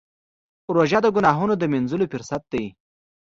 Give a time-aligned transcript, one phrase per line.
[0.75, 2.65] روژه د ګناهونو د مینځلو فرصت دی.